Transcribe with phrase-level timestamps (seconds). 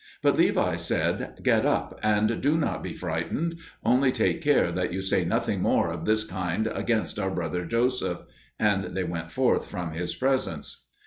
[0.23, 4.99] But Levi said, "Get up and do not be frightened: only take care that you
[4.99, 8.21] say nothing more of this kind against our brother Joseph."
[8.57, 10.85] And they went forth from his presence.